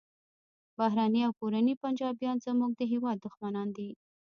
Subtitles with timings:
[0.77, 3.89] بهرني او کورني پنجابیان زموږ د هیواد دښمنان دي